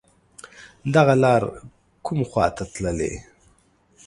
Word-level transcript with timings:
دغه 0.93 1.13
لار 1.23 1.43
کوم 2.05 2.19
خواته 2.29 2.63
تللی 2.73 3.13